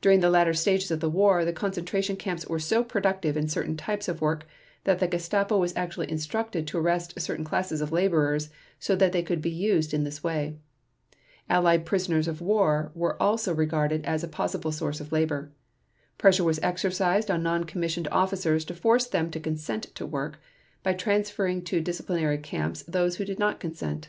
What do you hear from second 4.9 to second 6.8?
the Gestapo was actually instructed to